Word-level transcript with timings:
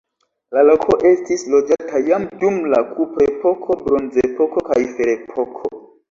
La 0.55 0.61
loko 0.67 0.93
estis 1.09 1.41
loĝata 1.55 1.99
jam 2.07 2.23
dum 2.43 2.57
la 2.71 2.79
kuprepoko, 2.93 3.75
bronzepoko 3.83 4.63
kaj 4.71 4.79
ferepoko. 4.97 5.71